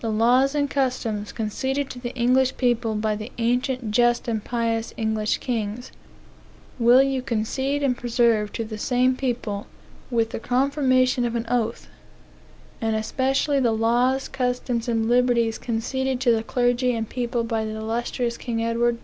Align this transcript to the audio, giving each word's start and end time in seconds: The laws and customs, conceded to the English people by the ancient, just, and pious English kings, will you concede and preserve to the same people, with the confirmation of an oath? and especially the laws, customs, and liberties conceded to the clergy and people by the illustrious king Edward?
The 0.00 0.10
laws 0.12 0.54
and 0.54 0.68
customs, 0.68 1.32
conceded 1.32 1.88
to 1.88 1.98
the 1.98 2.12
English 2.14 2.58
people 2.58 2.94
by 2.94 3.16
the 3.16 3.32
ancient, 3.38 3.90
just, 3.90 4.28
and 4.28 4.44
pious 4.44 4.92
English 4.98 5.38
kings, 5.38 5.90
will 6.78 7.02
you 7.02 7.22
concede 7.22 7.82
and 7.82 7.96
preserve 7.96 8.52
to 8.52 8.66
the 8.66 8.76
same 8.76 9.16
people, 9.16 9.66
with 10.10 10.28
the 10.32 10.40
confirmation 10.40 11.24
of 11.24 11.36
an 11.36 11.46
oath? 11.48 11.88
and 12.82 12.94
especially 12.94 13.58
the 13.60 13.72
laws, 13.72 14.28
customs, 14.28 14.88
and 14.88 15.08
liberties 15.08 15.56
conceded 15.56 16.20
to 16.20 16.32
the 16.32 16.42
clergy 16.42 16.94
and 16.94 17.08
people 17.08 17.42
by 17.42 17.64
the 17.64 17.74
illustrious 17.74 18.36
king 18.36 18.62
Edward? 18.62 18.98